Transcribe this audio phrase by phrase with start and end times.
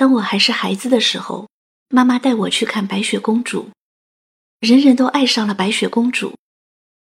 [0.00, 1.46] 当我还是孩子的时候，
[1.90, 3.68] 妈妈带我去看白雪公主，
[4.58, 6.32] 人人都爱上了白雪公主，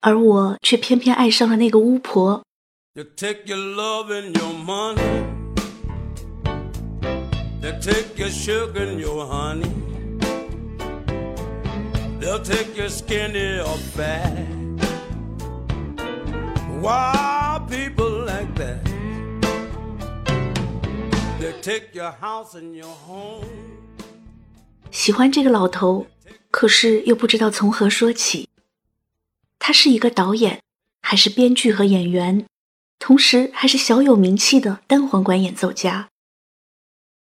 [0.01, 2.43] 而我却偏偏爱上了那个巫婆。
[2.95, 5.23] You take your love and your money.
[7.61, 9.71] They take your sugar and your honey.
[12.19, 14.33] They'll take your skinny or fat.
[16.81, 18.88] Why people like that?
[24.91, 26.05] 喜欢这个老头，
[26.51, 28.49] 可是又不知道从何说起。
[29.57, 30.61] 他是一个导演，
[31.01, 32.45] 还是编剧和演员，
[32.99, 36.09] 同时还是小有名气的单簧管演奏家。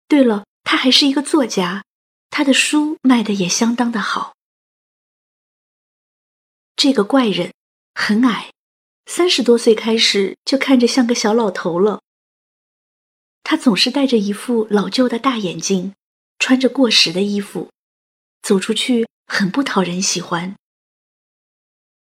[0.07, 1.83] 对了，他还是一个作家，
[2.31, 4.33] 他的书卖的也相当的好。
[6.75, 7.53] 这个怪人
[7.93, 8.51] 很矮，
[9.05, 11.99] 三十多岁开始就看着像个小老头了。
[13.49, 15.95] 他总是戴着一副老旧的大眼镜，
[16.37, 17.71] 穿着过时的衣服，
[18.43, 20.55] 走出去很不讨人喜欢。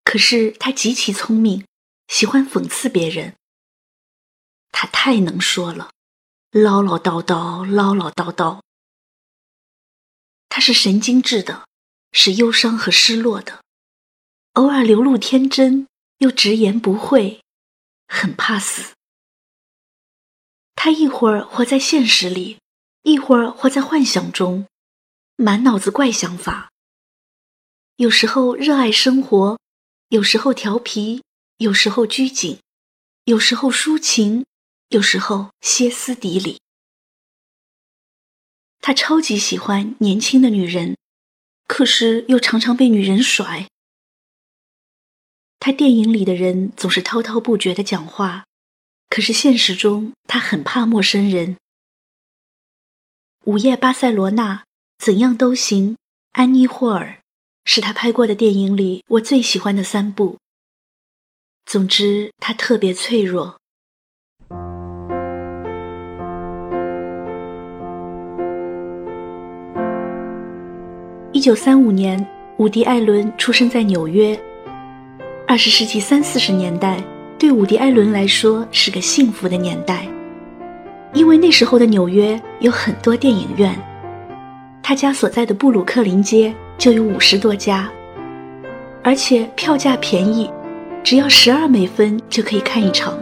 [0.03, 1.65] 可是他极其聪明，
[2.09, 3.35] 喜欢讽刺别人。
[4.73, 5.89] 他太能说了，
[6.51, 8.59] 唠唠叨叨，唠唠叨叨。
[10.49, 11.65] 他是神经质的，
[12.11, 13.63] 是忧伤和失落的，
[14.55, 17.41] 偶尔流露天真，又直言不讳，
[18.09, 18.96] 很怕死。
[20.87, 22.59] 他一会儿活在现实里，
[23.03, 24.67] 一会儿活在幻想中，
[25.35, 26.71] 满脑子怪想法。
[27.97, 29.59] 有时候热爱生活，
[30.07, 31.21] 有时候调皮，
[31.57, 32.61] 有时候拘谨，
[33.25, 34.45] 有时候抒情，
[34.87, 36.61] 有时候歇斯底里。
[38.79, 40.95] 他超级喜欢年轻的女人，
[41.67, 43.67] 可是又常常被女人甩。
[45.59, 48.45] 他电影里的人总是滔滔不绝的讲话，
[49.09, 51.57] 可是现实中他很怕陌生人。
[53.45, 54.63] 午夜巴塞罗那，
[54.97, 55.97] 怎样都行，
[56.33, 57.19] 安妮霍尔。
[57.69, 60.37] 是他拍过的电影里我最喜欢的三部。
[61.65, 63.57] 总之，他特别脆弱。
[71.33, 72.25] 一九三五年，
[72.57, 74.39] 伍迪·艾伦出生在纽约。
[75.45, 77.03] 二十世纪三四十年代，
[77.37, 80.07] 对伍迪·艾伦来说是个幸福的年代，
[81.13, 83.77] 因为那时候的纽约有很多电影院。
[84.81, 86.53] 他家所在的布鲁克林街。
[86.77, 87.89] 就有五十多家，
[89.01, 90.47] 而且票价便宜，
[91.03, 93.17] 只要十二美分就可以看一场。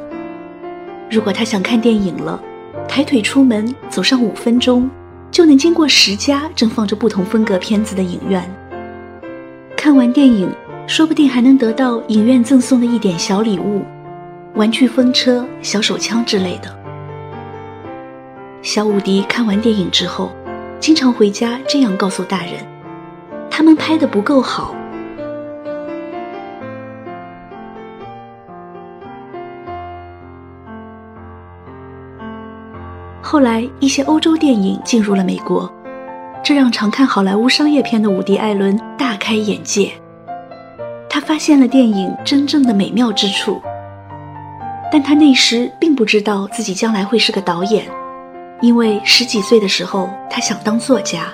[1.09, 2.37] 如果他想看电影了，
[2.85, 4.89] 抬腿出门，走上五分钟，
[5.31, 8.43] 就能经过十家正放着不同风格片子的影院。
[9.77, 10.51] 看完电影，
[10.85, 13.83] 说不定还能得到影院赠送的一点小礼物，
[14.55, 16.73] 玩具风车、小手枪之类的。
[18.61, 20.31] 小伍迪看完电影之后，
[20.79, 22.53] 经常回家这样告诉大人。
[23.51, 24.73] 他们拍的不够好。
[33.22, 35.69] 后来，一些欧洲电影进入了美国，
[36.43, 39.91] 这让常看好莱坞商业片的伍迪·艾伦大开眼界。
[41.09, 43.61] 他发现了电影真正的美妙之处，
[44.95, 47.85] 但他那时并不知道自己将来会是个导演，
[48.61, 51.28] 因为十几岁的时候，他想当作家。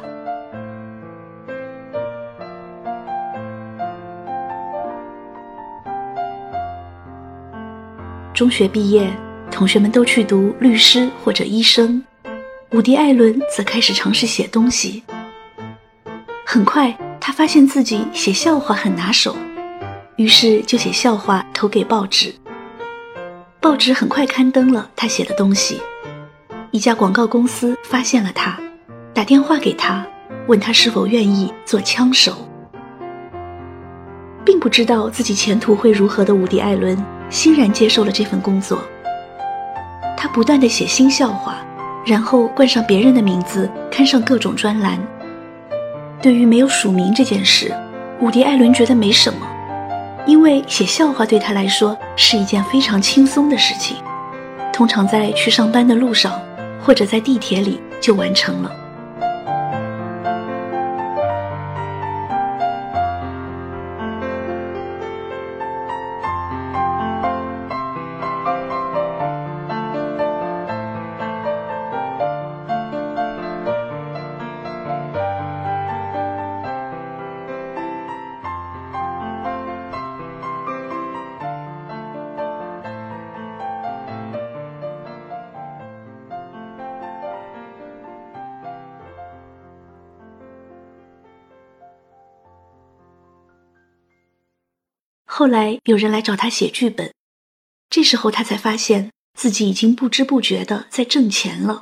[8.33, 9.07] 中学毕业，
[9.51, 12.03] 同学们都去读律师或者医生，
[12.71, 15.03] 伍迪·艾伦则开始尝试写东西。
[16.43, 19.35] 很快，他发现自己写笑话很拿手，
[20.15, 22.33] 于是就写笑话投给报纸。
[23.61, 25.79] 报纸很快刊登了他写的东西。
[26.71, 28.59] 一家广告公司发现了他，
[29.13, 30.03] 打电话给他，
[30.47, 32.33] 问他是否愿意做枪手。
[34.43, 36.97] 并不知道自己前途会如何的伍迪·艾伦。
[37.29, 38.77] 欣然接受了这份工作。
[40.17, 41.55] 他不断的写新笑话，
[42.05, 44.99] 然后冠上别人的名字，刊上各种专栏。
[46.21, 47.73] 对于没有署名这件事，
[48.19, 49.47] 伍迪·艾伦觉得没什么，
[50.25, 53.97] 因为写笑话对他来说是一件非常轻松的事情，
[54.71, 56.39] 通常在去上班的路上
[56.81, 58.71] 或者在地铁里就完成了。
[95.41, 97.11] 后来有人来找他写剧本，
[97.89, 101.81] 这时候他才发现自己已经不知不觉的在挣钱了。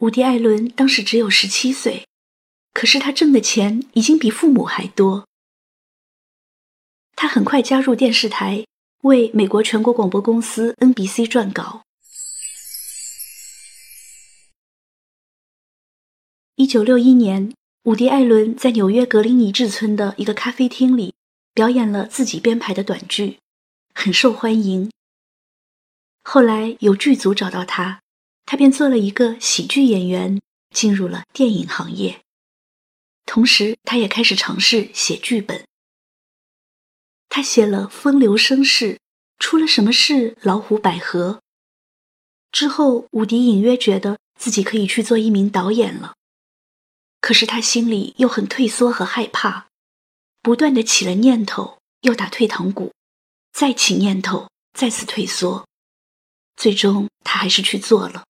[0.00, 2.06] 伍迪·艾伦当时只有十七岁，
[2.74, 5.26] 可是他挣的钱已经比父母还多。
[7.16, 8.66] 他很快加入电视台，
[9.04, 11.84] 为美国全国广播公司 NBC 撰稿。
[16.56, 17.54] 一九六一年，
[17.84, 21.14] 伍迪·艾伦在纽约格林尼治村的一个咖啡厅里
[21.54, 23.38] 表演了自己编排的短剧，
[23.94, 24.90] 很受欢迎。
[26.22, 28.00] 后来有剧组找到他。
[28.46, 30.38] 他便做了一个喜剧演员，
[30.74, 32.20] 进入了电影行业。
[33.24, 35.64] 同时，他也开始尝试写剧本。
[37.30, 38.94] 他写了《风流声势》，
[39.38, 40.36] 出了什么事？
[40.42, 41.40] 老虎百合。
[42.52, 46.14] 之后，伍迪隐约觉得自己可以去做一名导演了。
[47.22, 49.68] 可是他心里又很退缩和害怕，
[50.44, 52.92] 不断的起了念头，又打退堂鼓，
[53.54, 55.66] 再起念头，再次退缩。
[56.54, 58.24] 最终，他还是去做了。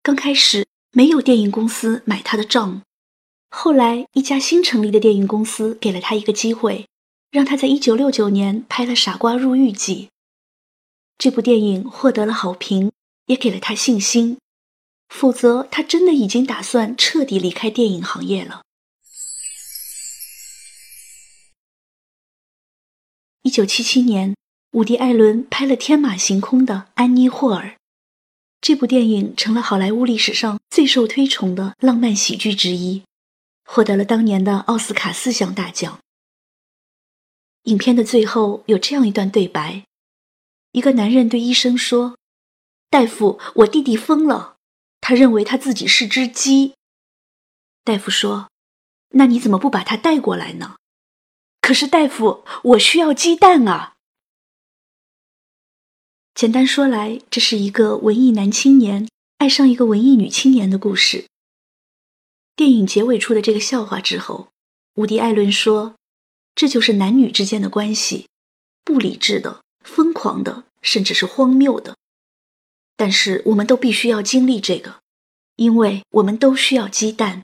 [0.00, 2.82] 刚开始没有电影公司买他的账，
[3.50, 6.86] 后来一家新成立的电影公司给了他一个机会，
[7.32, 10.06] 让他在一九六九年拍了《傻瓜入狱记》。
[11.18, 12.92] 这部电影获得了好评，
[13.26, 14.38] 也给了他信心，
[15.08, 18.62] 否则他真的已经打算彻底离开电影行业了。
[23.44, 24.36] 一九七七年，
[24.70, 27.70] 伍迪·艾伦拍了天马行空的《安妮·霍尔》。
[28.60, 33.02] 这部电影成了好莱坞历史上最受推崇的浪漫喜剧之一，
[33.64, 35.98] 获得了当年的奥斯卡四项大奖。
[37.64, 39.82] 影片的最后有这样一段对白：
[40.70, 42.16] 一个男人对医生说
[42.88, 44.54] ：“大夫，我弟弟疯了，
[45.00, 46.74] 他认为他自己是只鸡。”
[47.82, 48.48] 大夫说
[49.10, 50.76] ：“那你怎么不把他带过来呢？”
[51.62, 53.94] 可是大夫，我需要鸡蛋啊。
[56.34, 61.26] 简单说来，这是一个文艺男青年爱上一个文艺女青年的故事。
[62.56, 64.48] 电影结尾处的这个笑话之后，
[64.96, 65.94] 伍迪·艾伦说
[66.56, 68.26] ：“这就是男女之间的关系，
[68.84, 71.96] 不理智的、疯狂的，甚至是荒谬的。
[72.96, 75.00] 但是我们都必须要经历这个，
[75.54, 77.42] 因为我们都需要鸡蛋。”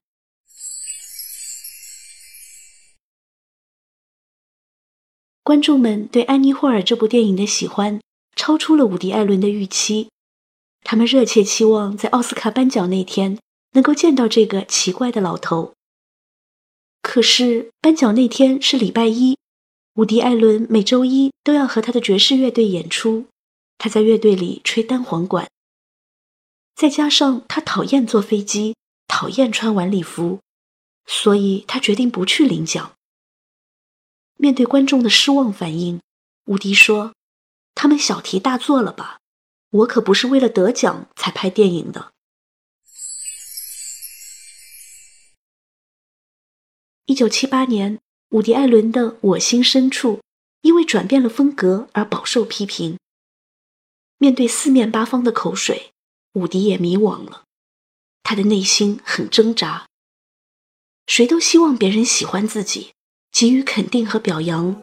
[5.49, 7.99] 观众们对《安妮·霍尔》这部电影的喜欢。
[8.37, 10.11] 超出了伍迪·艾伦的预期，
[10.83, 13.39] 他们热切期望在奥斯卡颁奖那天
[13.73, 15.73] 能够见到这个奇怪的老头。
[17.01, 19.39] 可是颁奖那天是礼拜一，
[19.95, 23.25] 伍迪·艾伦每周一都要和他的爵士乐队演出，
[23.79, 25.49] 他在乐队里吹单簧管。
[26.75, 30.41] 再加上他讨厌坐飞机，讨厌穿晚礼服，
[31.07, 32.93] 所以他决定不去领奖。
[34.39, 36.01] 面对观众的失望反应，
[36.47, 37.13] 伍迪说。
[37.75, 39.21] 他们小题大做了吧？
[39.71, 42.13] 我可不是为了得奖才拍电影的。
[47.07, 48.01] 一九七八年，
[48.31, 50.17] 伍迪·艾伦的《我心深处》
[50.63, 52.99] 因为转变了风格而饱受批评。
[54.19, 55.93] 面对四面八方的口水，
[56.33, 57.45] 伍迪也迷惘了，
[58.25, 59.87] 他的内心很挣扎。
[61.07, 62.93] 谁都希望别人喜欢自己。
[63.39, 64.75] 给予肯定和表扬，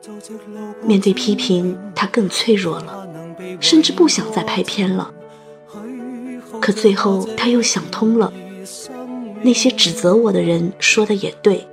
[0.82, 3.06] 面对批评，他更脆弱了，
[3.60, 5.12] 甚至不想再拍片了。
[6.62, 8.32] 可最后他又想通了，
[9.42, 11.68] 那些指责我的人说的也对。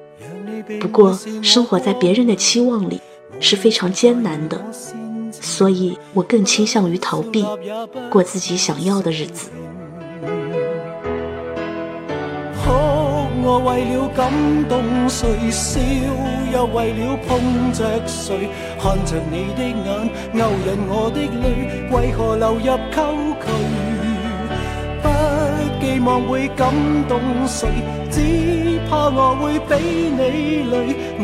[0.80, 3.00] 不过生活在别人的期望里
[3.38, 4.60] 是非常艰难的，
[5.30, 7.46] 所以我更倾向于逃避，
[8.10, 9.50] 过自己想要的日子。
[13.44, 14.32] 我为了感
[14.68, 15.70] 动谁笑，
[16.52, 19.88] 又为了碰着谁，看着你的眼
[20.34, 21.44] 勾引我的泪，
[21.90, 23.00] 为何流入沟
[23.40, 23.44] 渠？
[25.02, 25.04] 不
[25.80, 26.68] 寄望会感
[27.08, 27.68] 动谁，
[28.10, 29.72] 只怕我会比
[30.10, 30.20] 你
[30.70, 30.74] 累。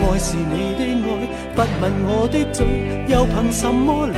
[0.00, 1.06] 爱是你的爱，
[1.54, 2.66] 不问我的罪，
[3.06, 4.16] 又凭什么流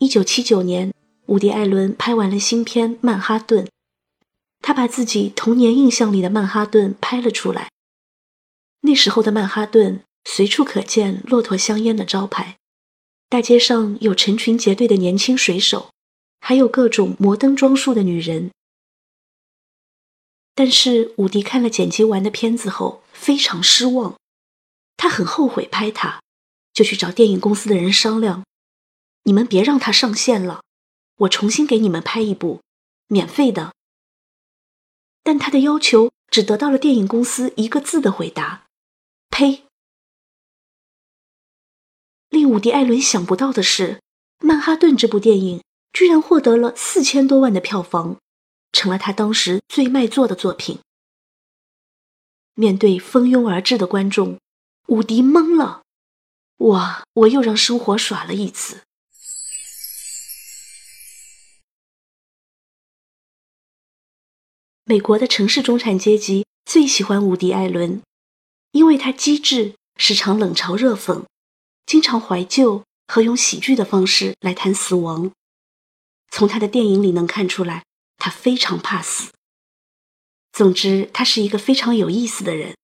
[0.00, 0.94] 一九七九年，
[1.26, 3.66] 伍迪·艾伦拍完了新片《曼哈顿》，
[4.60, 7.68] 他把自己童年印象里的曼哈顿拍了出来。
[8.80, 12.56] 那时候的曼哈顿，随处可见骆驼香烟的招牌，
[13.28, 15.90] 大街上有成群结队的年轻水手，
[16.40, 18.50] 还有各种摩登装束的女人。
[20.54, 24.16] 但是伍迪看了剪辑完的片子后，非常失望，
[24.96, 26.22] 他很后悔拍它，
[26.72, 28.42] 就去找电影公司的人商量。
[29.24, 30.62] 你们别让他上线了，
[31.16, 32.62] 我重新给你们拍一部，
[33.06, 33.74] 免费的。”
[35.22, 38.66] 但他的要求只得到了电影公司一个字的回答
[39.28, 39.64] ：“呸！”
[42.30, 43.94] 令伍迪·艾伦想不到的是，
[44.46, 45.62] 《曼哈顿》这部电影
[45.92, 48.18] 居然获得了四千多万的票房，
[48.72, 50.78] 成了他当时最卖座的作品。
[52.54, 54.38] 面对蜂拥而至的观众，
[54.88, 55.82] 伍迪懵了
[56.58, 58.82] ：“哇，我又让生活耍了一次。”
[64.90, 68.02] 美国的城市中产阶级最喜欢伍迪·艾伦，
[68.72, 71.22] 因为他机智，时常冷嘲热讽。
[71.86, 75.30] 经常怀旧和用喜剧的方式来谈死亡，
[76.32, 77.84] 从他的电影里能看出来，
[78.16, 79.30] 他非常怕死。
[80.50, 82.74] 总之，他是一个非常有意思的人。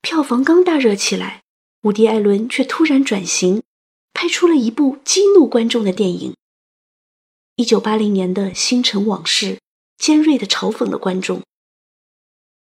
[0.00, 1.42] 票房刚大热起来，
[1.82, 3.62] 伍迪·艾伦却突然转型，
[4.12, 6.34] 拍出了一部激怒观众的电影。
[7.56, 9.56] 一九八零年的《星辰往事》，
[9.98, 11.42] 尖锐的嘲讽了观众。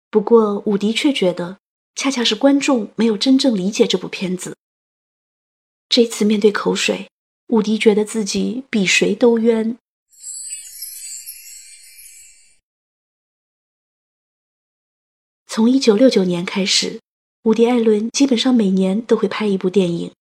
[0.10, 1.60] 不过，伍迪却觉得，
[1.94, 4.58] 恰恰是观众没有真正理解这部片子。
[5.89, 7.08] 这次面对口水，
[7.50, 9.77] 伍迪觉得自己比谁都冤。
[15.46, 17.00] 从一九六九年开始，
[17.44, 20.12] 伍迪·艾伦基本上每年都会拍一部电影。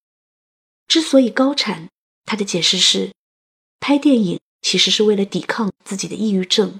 [0.86, 1.88] 之所以高产，
[2.26, 3.12] 他的解释是，
[3.82, 6.78] 拍电影其实是为了抵抗自己的抑郁症。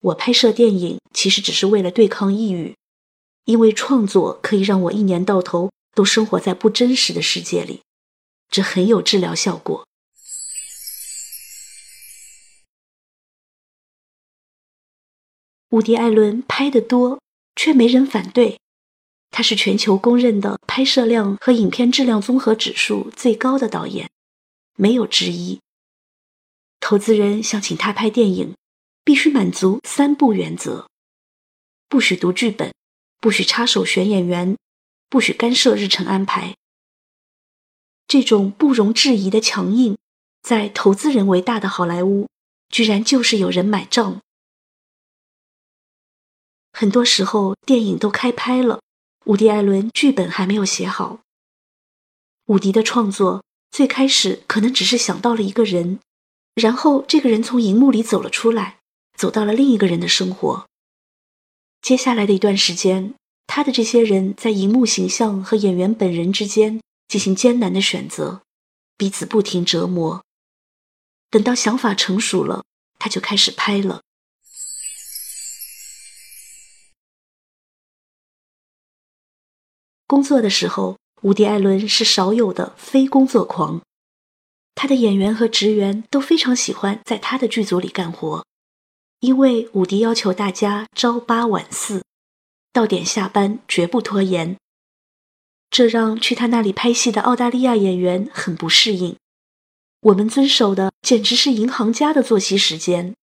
[0.00, 2.74] 我拍摄电影其实只是为了对抗抑郁，
[3.44, 7.82] 因为创作可以让我一年到头都生活在不真实的世界里，
[8.50, 9.86] 这很有治疗效果。
[15.70, 17.20] 伍迪·艾伦拍的多，
[17.54, 18.58] 却没人反对，
[19.30, 24.10] 他是全球公认的拍摄量和影片质量综合指数最高的导演，
[24.76, 25.60] 没有之一。
[26.80, 28.54] 投资人想请他拍电影。
[29.04, 30.88] 必须满足三不原则：
[31.88, 32.72] 不许读剧本，
[33.18, 34.56] 不许插手选演员，
[35.08, 36.54] 不许干涉日程安排。
[38.06, 39.98] 这种不容置疑的强硬，
[40.40, 42.28] 在投资人为大的好莱坞，
[42.68, 44.20] 居然就是有人买账。
[46.72, 48.80] 很多时候，电影都开拍了，
[49.24, 51.18] 伍迪·艾伦剧本还没有写好。
[52.46, 55.98] 伍迪的创作最开始可能只是想到了一个人，
[56.54, 58.78] 然后这个人从荧幕里走了出来。
[59.14, 60.66] 走到了另一个人的生活。
[61.80, 63.14] 接下来的一段时间，
[63.46, 68.42] 他的这些人在荧幕形象和演员本人之间进行艰难的选择，
[68.96, 70.24] 彼此不停折磨。
[71.30, 72.64] 等到想法成熟了，
[72.98, 74.02] 他就开始拍了。
[80.06, 83.80] 工作的时候，伍迪·艾伦是少有的非工作狂，
[84.74, 88.44] 他的演员和职员都非常喜欢在他的剧组里干活。
[89.20, 92.02] 因为伍迪要求大家朝八晚四，
[92.72, 94.56] 到点下班绝不拖延，
[95.70, 99.16] 这让去他那里拍戏的澳大利亚演员很不适应。
[100.00, 103.14] 我们遵守的简直是银行家的作息时间。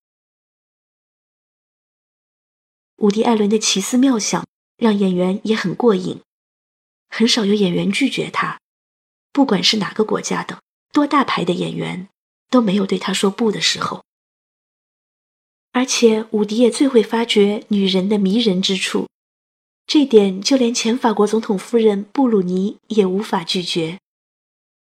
[3.00, 4.46] 伍迪·艾伦的奇思妙想
[4.78, 6.22] 让演员也很过瘾，
[7.10, 8.60] 很少有演员拒绝他，
[9.32, 10.62] 不管是哪个国家的、
[10.94, 12.08] 多大牌的演员，
[12.50, 14.04] 都没有对他说不的时候。
[15.72, 19.08] 而且，伍迪也最会发掘女人的迷人之处，
[19.86, 24.00] 这点就连前法国总统夫人布鲁尼也无法拒绝。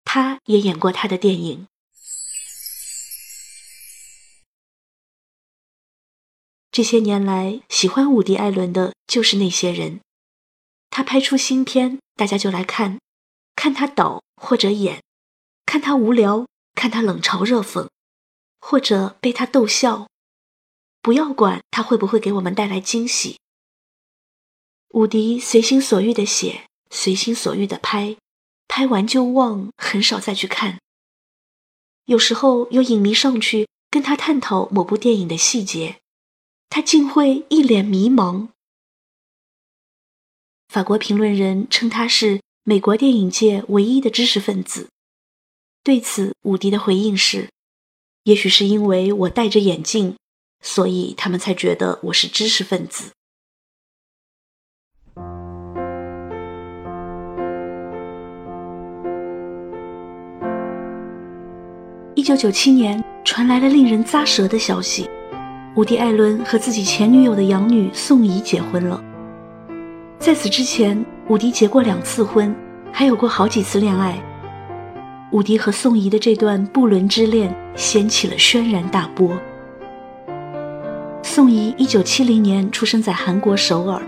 [0.06, 1.68] 他也演过他的电影。
[6.72, 10.00] 这些年来，喜欢伍迪·艾伦的就是那些人。
[10.90, 13.00] 他拍出新片，大家就来看，
[13.56, 15.02] 看他导或者演，
[15.66, 16.46] 看他无聊，
[16.76, 17.88] 看他冷嘲热讽，
[18.60, 20.08] 或者被他逗笑。
[21.02, 23.40] 不要管他会不会给我们带来惊喜。
[24.90, 28.18] 伍迪随心所欲的写，随心所欲的拍，
[28.68, 30.80] 拍完就忘，很少再去看。
[32.06, 36.00] 有时候有影迷上去跟他探讨某部电影的细节，
[36.70, 38.50] 他竟会一脸迷茫。
[40.68, 44.90] 法国评论人称他是美国电影界唯一的知识分子。
[45.84, 47.50] 对此，伍迪的回应是
[48.26, 50.16] ：“也许是因为我戴着眼镜。”
[50.62, 53.12] 所以他们才觉得我是知识分子。
[62.16, 65.08] 一九九七年，传来了令人咂舌的消息：
[65.76, 69.02] 伍迪·艾伦和自己前女友的养女宋怡结婚了。
[70.20, 72.54] 在此之前，伍迪结过两次婚，
[72.92, 74.18] 还有过好几次恋爱。
[75.32, 79.38] 伍迪和宋怡的这段不伦之恋掀起了轩然大波。
[81.22, 84.02] 宋怡一九七零年出生在韩国首尔，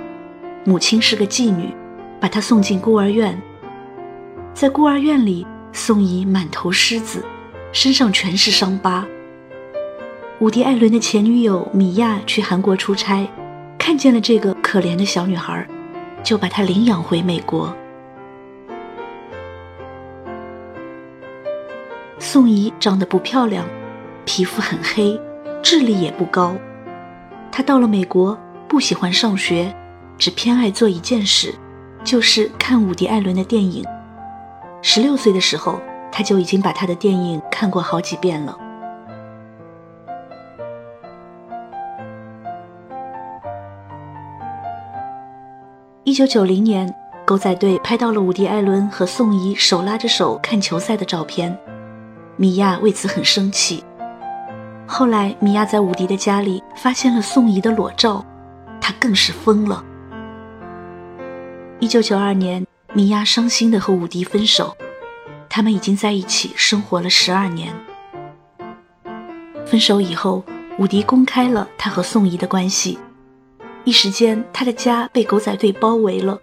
[0.66, 1.74] 母亲是个妓女，
[2.20, 3.40] 把她送进孤儿院。
[4.54, 7.24] 在孤儿院里，宋怡满头虱子，
[7.72, 9.06] 身上全是伤疤。
[10.40, 13.28] 伍迪·艾伦的前女友米娅去韩国出差，
[13.78, 15.68] 看见了这个可怜的小女孩，
[16.24, 17.76] 就把他领养回美国。
[22.20, 23.66] 宋怡长得不漂亮，
[24.26, 25.20] 皮肤很黑，
[25.64, 26.54] 智力也不高。
[27.52, 29.74] 她到了美国，不喜欢上学，
[30.18, 31.56] 只偏爱做一件事，
[32.04, 33.84] 就是看伍迪·艾伦的电影。
[34.82, 35.80] 十六岁的时候，
[36.12, 38.56] 她就已经把他的电影看过好几遍了。
[46.10, 46.92] 一九九零年，
[47.24, 51.56] 狗仔队拍到了伍迪·艾伦和宋怡手拉着手看球赛的照片，
[52.36, 53.84] 米娅为此很生气。
[54.88, 58.26] 后来，米娅在伍迪的家里发现了宋怡的裸照，
[58.82, 59.86] 她更是疯了。
[61.78, 64.76] 一九九二年，米娅伤心的和伍迪分手，
[65.48, 67.72] 他们已经在一起生活了十二年。
[69.64, 70.44] 分手以后，
[70.80, 72.98] 伍迪公开了他和宋怡的关系。
[73.90, 76.40] 一时间，他的家被狗仔队包围了。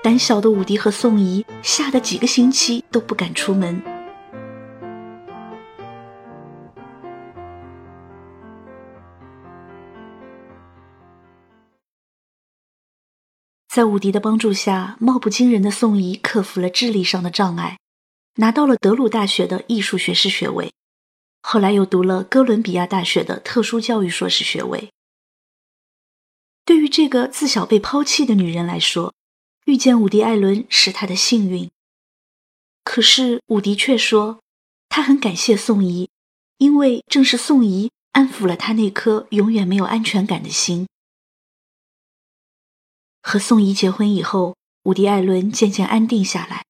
[0.00, 3.82] 胆小的伍迪和宋怡吓得几个星期都不敢出门。
[13.68, 17.78] 在伍迪的帮助下，貌不惊人的宋怡克服了智力上的障碍，
[18.36, 20.72] 拿到了德鲁大学的艺术学士学位，
[21.42, 24.88] 后来又读了哥伦比亚大学的特殊教育硕士学位。
[26.68, 29.14] 对于这个自小被抛弃的女人来说，
[29.64, 31.70] 遇见伍迪·艾伦是她的幸运。
[32.84, 34.42] 可是伍迪却说，
[34.90, 36.10] 他很感谢宋怡，
[36.58, 40.86] 因为正是宋怡安抚了他那颗永远没有安全感的心。
[43.22, 46.66] 和宋怡结婚以后，伍迪·艾伦渐渐安定下来。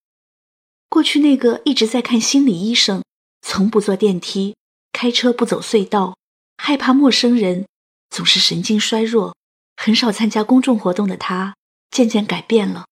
[0.89, 3.03] 过去那个一直在看心理医生、
[3.43, 4.55] 从不坐电梯、
[4.93, 6.17] 开车不走隧道、
[6.57, 7.67] 害怕陌生人、
[8.09, 9.35] 总是神经衰弱。
[9.81, 11.55] 很少参加公众活动的他，
[11.93, 12.87] 渐渐改变了。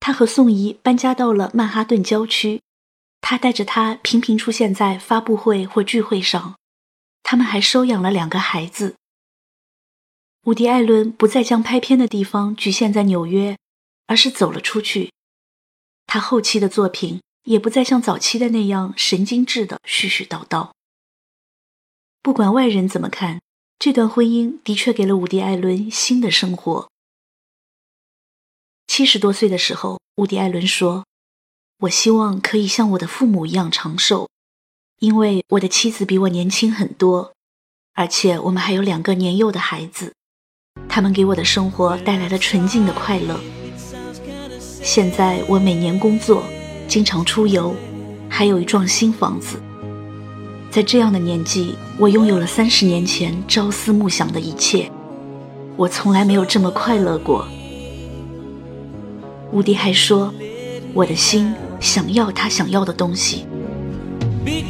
[0.00, 2.60] 他和宋怡搬家到了曼哈顿郊区，
[3.20, 6.56] 他带着她频频出现在发布会或聚会上。
[7.22, 8.96] 他们还收养了两个孩子。
[10.46, 13.56] 伍迪·艾伦不再将拍片的地方局限在纽约，
[14.08, 15.12] 而是走了出去。
[16.06, 20.72] 他后期的作品也不再像早期的那样神经质的絮絮叨叨。
[22.20, 23.40] 不管外人怎么看。
[23.78, 26.88] 这段婚姻的确给了伍迪·艾伦新的生活。
[28.86, 31.04] 七十多岁的时候，伍迪·艾伦说
[31.80, 34.28] ：“我希望可以像我的父母一样长寿，
[35.00, 37.34] 因为我的妻子比我年轻很多，
[37.94, 40.14] 而且我们还有两个年幼的孩子，
[40.88, 43.38] 他们给我的生活带来了纯净的快乐。
[44.82, 46.44] 现在我每年工作，
[46.88, 47.74] 经常出游，
[48.30, 49.60] 还有一幢新房子。”
[50.74, 54.90] 在这样的年纪，我拥有了三十年前朝思暮想的一切，
[55.76, 57.46] 我从来没有这么快乐过。
[59.52, 60.34] 吴迪还说，
[60.92, 63.46] 我的心想要他想要的东西。
[64.44, 64.64] 接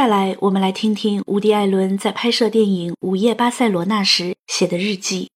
[0.00, 5.30] 下来，我们来听听伍迪·艾伦在拍摄电影《午夜巴塞罗那》时写的日记。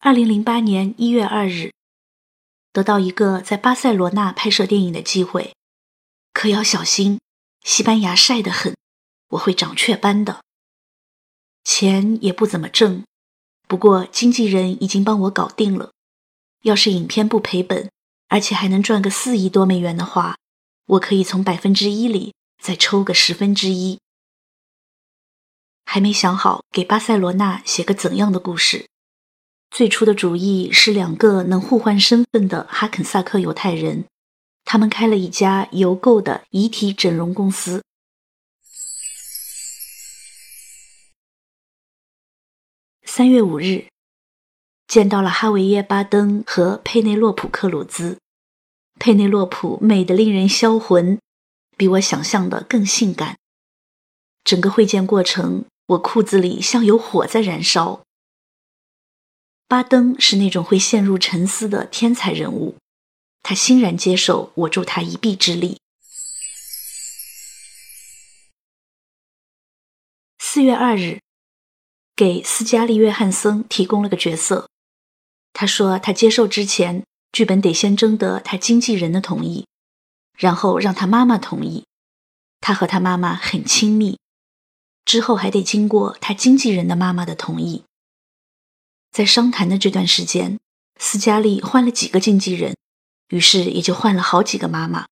[0.00, 1.70] 二零零八年一月二日，
[2.72, 5.54] 得到一个在巴塞罗那拍摄电影的机会，
[6.32, 7.20] 可要小心，
[7.62, 8.74] 西班牙晒得很，
[9.28, 10.40] 我会长雀斑的。
[11.62, 13.04] 钱也不怎么挣，
[13.68, 15.92] 不过经纪人已经帮我搞定了。
[16.62, 17.88] 要是影片不赔本，
[18.26, 20.34] 而且还能赚个四亿多美元的话，
[20.86, 22.34] 我可以从百分之一里
[22.66, 24.00] 再抽个十分之一。
[25.84, 28.88] 还没想好给巴塞罗那写个怎样的故事。
[29.70, 34.06] 最初的主意是两个能互换身份的哈肯萨克犹太人，
[34.64, 37.84] 他们开了一家邮购的遗体整容公司。
[43.04, 43.86] 三月五日，
[44.88, 48.18] 见到了哈维耶·巴登和佩内洛普·克鲁兹。
[48.98, 51.20] 佩内洛普美得令人销魂，
[51.76, 53.36] 比我想象的更性感。
[54.42, 58.02] 整个会见过程，我裤子里像有火在燃烧。
[59.68, 62.76] 巴登是那种会陷入沉思的天才人物，
[63.42, 65.78] 他欣然接受我助他一臂之力。
[70.38, 71.20] 四月二日。
[72.18, 74.70] 给斯嘉丽·约翰森提供了个角色。
[75.52, 79.66] 他说，他接受之前，剧本得先征得他经纪人的同意，
[80.36, 81.84] 然后让他妈妈同意。
[82.60, 84.18] 他和他妈妈很亲密，
[85.04, 87.84] 之后还得经过他经纪人的妈妈的同意。
[89.12, 90.58] 在商谈的这段时间，
[90.98, 92.76] 斯嘉丽换了几个经纪人，
[93.28, 95.06] 于是也就换了好几个妈妈。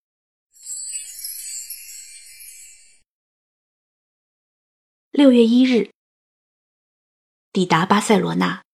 [5.11, 5.91] 六月一日。
[7.53, 8.65] 抵达巴塞罗那，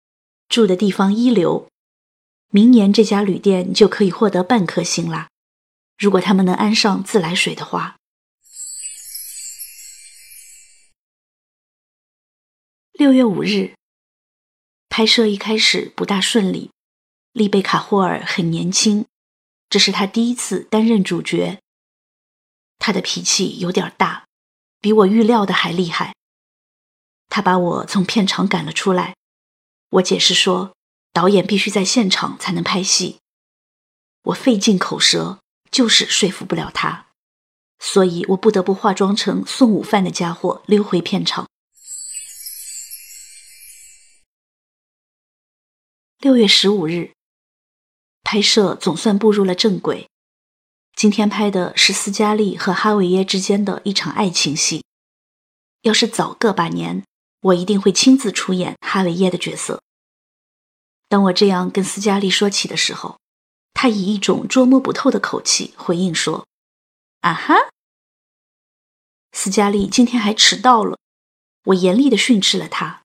[0.48, 1.68] 住的地方一流。
[2.48, 5.29] 明年这家旅店就可以获得半颗星啦。
[6.00, 7.96] 如果他们能安上自来水的话。
[12.92, 13.74] 六月五日，
[14.88, 16.70] 拍摄一开始不大顺利。
[17.32, 19.04] 丽贝卡·霍尔很年轻，
[19.68, 21.60] 这是他第一次担任主角。
[22.78, 24.24] 他的脾气有点大，
[24.80, 26.14] 比我预料的还厉害。
[27.28, 29.14] 他把我从片场赶了出来。
[29.90, 30.74] 我解释说，
[31.12, 33.18] 导演必须在现场才能拍戏。
[34.22, 37.06] 我费尽口舌，就是说服不了他，
[37.78, 41.48] 所以我不得不化妆成送午饭的家伙溜回片场。
[46.18, 47.12] 六月十五日，
[48.22, 50.08] 拍摄总算步入了正轨。
[50.94, 54.84] 今天拍的是斯嘉丽和哈维耶之间的一场爱情戏。
[55.82, 57.04] 要是早个把年。
[57.42, 59.80] 我一定会亲自出演哈维耶的角色。
[61.08, 63.18] 当我这样跟斯嘉丽说起的时候，
[63.82, 66.46] 他以一种捉摸不透的口气回应说
[67.22, 67.54] ：“啊哈。”
[69.32, 70.98] 斯嘉丽今天还迟到了，
[71.64, 73.04] 我严厉的训斥了他。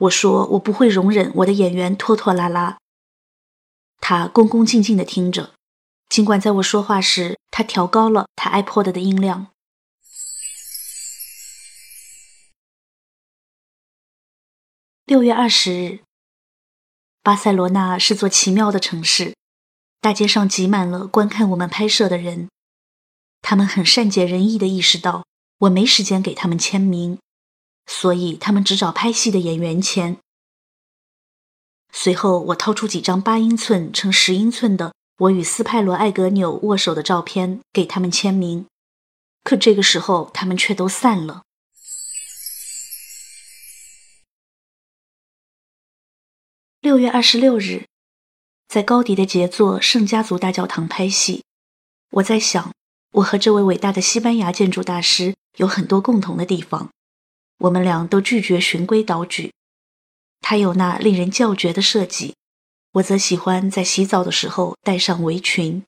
[0.00, 2.76] 我说：“我不会容忍我的演员拖拖拉拉。”
[4.02, 5.54] 他恭恭敬敬的听着，
[6.10, 9.46] 尽管在我说话时，他调高了他 iPod 的音量。
[15.06, 16.00] 六月二十日，
[17.22, 19.34] 巴塞罗那是座奇妙的城市，
[20.02, 22.48] 大街上挤满了观看我们拍摄的人。
[23.40, 25.24] 他们很善解人意地意识到
[25.58, 27.20] 我没时间给他们签名，
[27.86, 30.18] 所以他们只找拍戏的演员签。
[31.92, 38.66] 随后，我掏出几张八英寸乘十英寸的我与斯派罗·艾格纽握手的照片给他们签名，
[39.44, 41.44] 可这个时候他们却都散了。
[46.80, 47.86] 六月二十六日，
[48.72, 51.44] 在高迪的杰作圣家族大教堂拍戏。
[52.12, 52.72] 我在想，
[53.10, 56.88] 我和这位伟大的西班牙建筑大师有很多共同的地方。
[57.58, 59.52] 我们俩都拒绝循规蹈矩。
[60.40, 62.34] 他有那令人叫绝的设计，
[62.92, 65.84] 我则喜欢在洗澡的时候戴上围裙。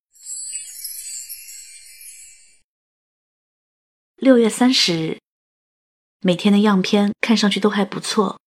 [4.16, 5.18] 六月三十日，
[6.20, 8.38] 每天的样片看上去都还不错。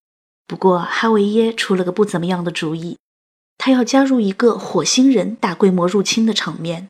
[0.46, 3.00] 不过，哈维耶出了个不怎么样的主意，
[3.58, 6.90] 他要加入一个火星人大规模入侵的场面，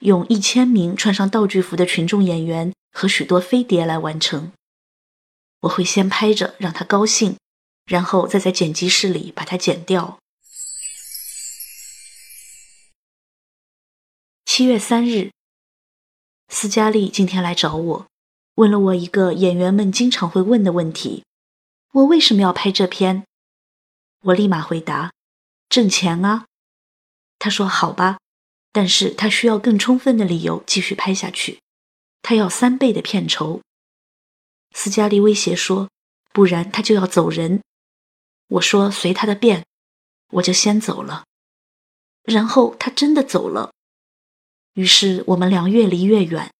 [0.00, 4.52] 用一千名穿上道具服的群众演员和许多飞碟来完成。
[5.60, 7.36] 我会先拍着让他高兴，
[7.86, 10.18] 然后再在剪辑室里把它剪掉。
[14.44, 15.30] 七月三日，
[16.48, 18.06] 斯嘉丽今天来找我，
[18.56, 21.24] 问了我一个演员们经常会问的问题。
[21.92, 23.24] 我为什么要拍这篇？
[24.24, 25.12] 我立马回答
[25.72, 26.44] ：“挣钱啊。”
[27.40, 28.18] 他说：“好吧，
[28.70, 31.60] 但是他需要更充分的理由继续拍下去，
[32.20, 33.62] 他要三倍的片酬。”
[34.76, 35.88] 斯嘉丽威胁说
[36.32, 37.62] ：“不然他就要走人。”
[38.48, 39.64] 我说：“随他的便。”
[40.36, 41.24] 我就先走了。
[42.22, 43.72] 然后他真的走了，
[44.74, 46.52] 于是我们俩越离越远，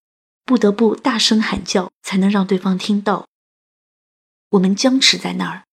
[0.44, 3.26] 不得不大声喊叫才能让对方听到。
[4.50, 5.64] 我们僵持在那儿。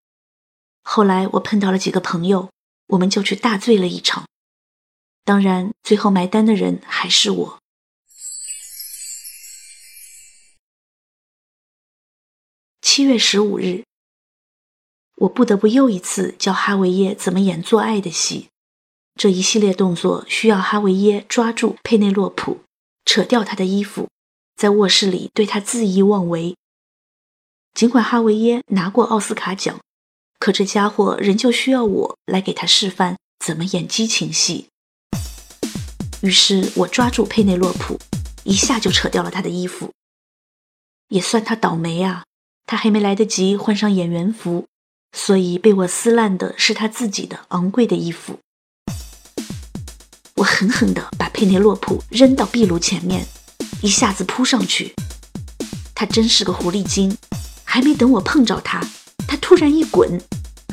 [0.84, 2.49] 后来我碰到了几个朋友，
[2.89, 4.28] 我们就去大醉了一场。
[5.23, 7.60] 当然，最后买单的人还是我。
[12.82, 13.84] 七月十五日，
[15.15, 18.49] 我不得不又一次教哈维耶怎么演做爱的戏。
[19.15, 22.62] 这一系列动作需要哈维耶抓住佩内洛普，
[23.06, 24.10] 扯掉她的衣服，
[24.56, 26.56] 在卧室里对她恣意妄为。
[27.73, 29.80] 尽管哈维耶拿过奥斯卡奖，
[30.39, 34.67] 可这家伙仍旧需要我来给他示范怎么演激情戏。
[36.21, 37.99] 于是我抓住佩内洛普，
[38.43, 39.91] 一下就扯掉了他的衣服。
[41.10, 42.23] 也算他倒霉啊，
[42.65, 44.65] 他还没来得及换上演员服，
[45.12, 48.39] 所以被我撕烂的是他自己的昂贵的衣服。
[50.36, 53.25] 我狠狠地把佩内洛普扔到壁炉前面，
[53.82, 54.93] 一下子扑上去。
[55.93, 57.17] 他真是个狐狸精，
[57.65, 58.82] 还没等我碰着他，
[59.30, 60.20] 他突然一滚，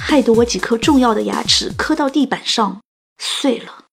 [0.01, 2.81] 害得我几颗重要的牙齿磕到地板上，
[3.19, 3.85] 碎了。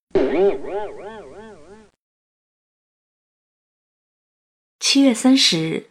[4.80, 5.90] 七月三十日，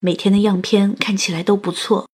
[0.00, 2.08] 每天的样片看起来都不错。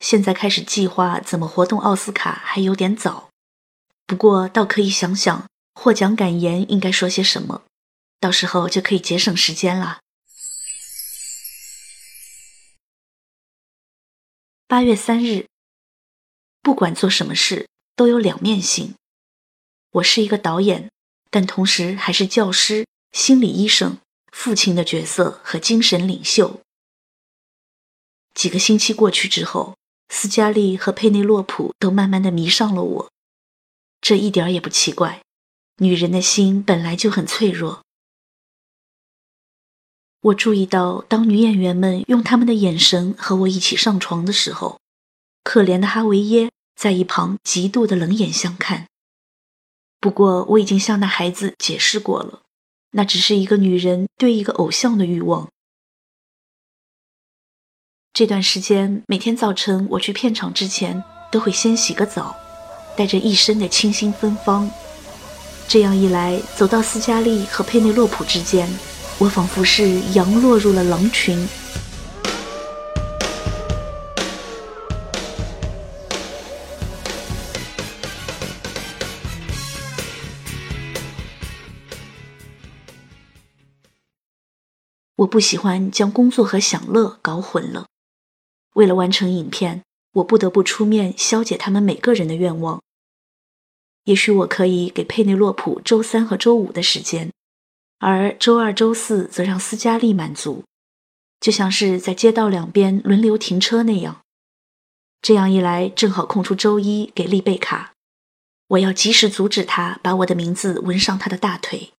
[0.00, 3.30] 现在开始计划怎么活动奥斯卡还有点早，
[4.06, 5.46] 不过倒可以想想。
[5.74, 7.62] 获奖感言应该说些什么？
[8.20, 10.01] 到时候就可以节省时间了。
[14.72, 15.48] 八月三日，
[16.62, 18.94] 不管做什么事都有两面性。
[19.90, 20.90] 我是一个导演，
[21.30, 23.98] 但同时还是教师、心理医生、
[24.32, 26.62] 父亲的角色和精神领袖。
[28.32, 29.76] 几个星期过去之后，
[30.08, 33.10] 斯嘉丽和佩内洛普都慢慢的迷上了我，
[34.00, 35.20] 这一点也不奇怪。
[35.82, 37.82] 女人的心本来就很脆弱。
[40.22, 44.78] 我注意到，当女演员们用他们的眼神和我一起上床的时候，
[45.42, 48.86] 可怜的哈维耶在一旁极度的冷眼相看。
[49.98, 52.42] 不过，我已经向那孩子解释过了，
[52.92, 55.48] 那只是一个女人对一个偶像的欲望。
[58.12, 62.36] 这段时间，每天早晨我去片场之前，都会先洗个澡，
[62.96, 64.70] 带着一身的清新芬芳。
[65.66, 68.72] 这样一来，走到斯嘉丽和佩内洛普之间，
[69.22, 71.38] 我仿佛是羊落入了狼群。
[85.14, 87.86] 我不喜欢将工作和享乐搞混了。
[88.74, 92.82] 为了完成影片，我不得不出面消解他们每个人的愿望。
[94.02, 97.30] 也许我可以给佩内洛普周三和周五的时间，
[98.04, 100.64] 而周二、周四则让斯嘉丽满足，
[101.38, 104.22] 就像是在街道两边轮流停车那样。
[105.20, 107.92] 这样一来，正好空出周一给丽贝卡。
[108.66, 111.92] 我要及时阻止他把我的名字纹上他的大腿。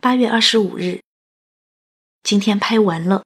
[0.00, 1.02] 八月二十五日，
[2.22, 3.24] 今天拍完了。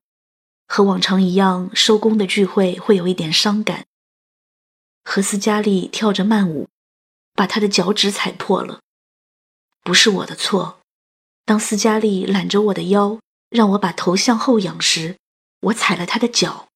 [0.67, 3.87] 和往常一样，收工的聚会会有一点伤感。
[5.05, 6.69] 和斯嘉丽跳着慢舞，
[7.41, 8.83] 把他的脚趾踩破了，
[9.81, 10.83] 不是我的错。
[11.47, 15.17] 当斯嘉丽揽着我的腰，让我把头向后仰时，
[15.61, 16.69] 我踩了他的脚。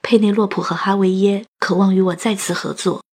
[0.00, 3.04] 佩内洛普和哈维耶渴望与我再次合作，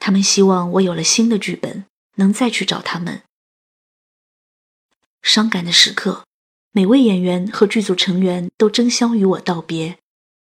[0.00, 3.22] 他们希望我有了新的剧本，能再去找他们。
[5.20, 6.24] 伤感的时刻。
[6.72, 9.98] 每位演员和剧组成员都争相与我道别，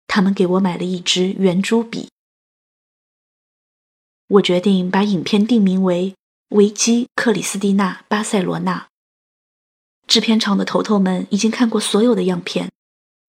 [0.06, 2.12] 他们给我买了一支圆珠笔。
[4.28, 6.14] 我决定把影片定名为
[6.56, 8.80] 《维基·克里斯蒂娜·巴塞罗那》。
[10.06, 12.70] 制片厂的头头们已经看过所有的样片，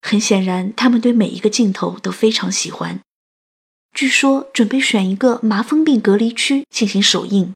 [0.02, 3.00] 很显然，他们对每一个镜头都非常喜欢。
[3.92, 7.54] 据说准备选一个麻风病隔离区进行首映，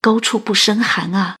[0.00, 1.36] 高处不胜寒啊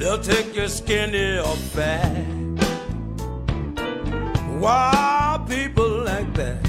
[0.00, 2.24] They'll take your skinny or fat.
[4.58, 6.64] Why people like that?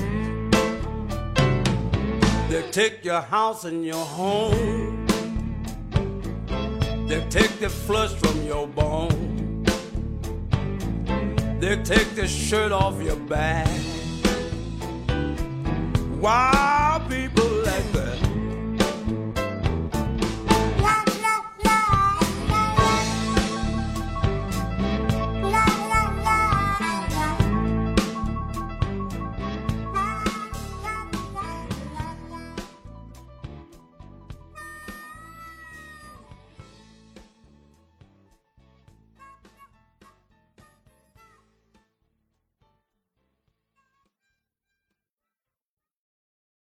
[2.49, 5.07] They take your house and your home.
[7.07, 9.63] They take the flesh from your bone.
[11.61, 13.69] They take the shirt off your back.
[16.19, 17.01] Why